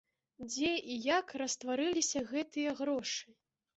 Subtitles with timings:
[0.51, 3.25] Дзе і як растварыліся гэтыя грошы?